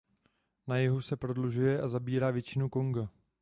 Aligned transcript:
Na 0.67 0.77
jihu 0.79 1.01
se 1.01 1.15
prodlužuje 1.17 1.81
a 1.81 1.87
zabírá 1.87 2.31
většinu 2.31 2.69
Konga. 2.69 3.09